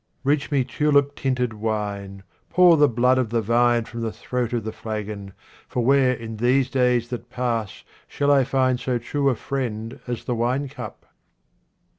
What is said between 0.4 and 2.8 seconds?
me tulip tinted wine, pour